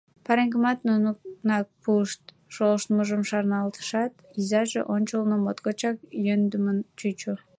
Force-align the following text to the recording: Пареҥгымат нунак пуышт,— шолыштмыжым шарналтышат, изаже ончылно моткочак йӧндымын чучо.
Пареҥгымат 0.25 0.79
нунак 0.87 1.67
пуышт,— 1.83 2.23
шолыштмыжым 2.53 3.21
шарналтышат, 3.29 4.13
изаже 4.39 4.81
ончылно 4.93 5.35
моткочак 5.43 5.97
йӧндымын 6.25 6.77
чучо. 6.97 7.33